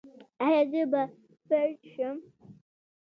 ایا 0.45 0.61
زه 0.71 0.81
به 0.91 1.01
فلج 1.45 1.79
شم؟ 1.93 2.17